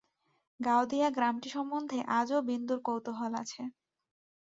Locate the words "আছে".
3.41-3.61